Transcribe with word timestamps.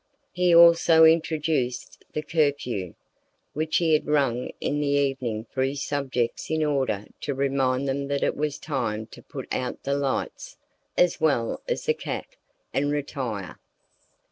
He 0.31 0.51
also 0.55 1.03
introduced 1.05 2.03
the 2.13 2.23
curfew, 2.23 2.95
which 3.53 3.77
he 3.77 3.93
had 3.93 4.07
rung 4.07 4.49
in 4.59 4.79
the 4.79 4.87
evening 4.87 5.45
for 5.51 5.61
his 5.61 5.83
subjects 5.83 6.49
in 6.49 6.63
order 6.63 7.05
to 7.19 7.35
remind 7.35 7.87
them 7.87 8.07
that 8.07 8.23
it 8.23 8.35
was 8.35 8.57
time 8.57 9.05
to 9.05 9.21
put 9.21 9.47
out 9.53 9.83
the 9.83 9.93
lights, 9.95 10.57
as 10.97 11.21
well 11.21 11.61
as 11.67 11.85
the 11.85 11.93
cat, 11.93 12.35
and 12.73 12.89
retire. 12.91 13.59